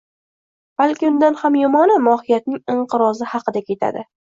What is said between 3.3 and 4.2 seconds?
haqida ketadi.